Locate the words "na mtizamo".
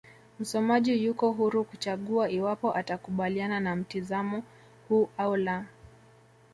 3.59-4.43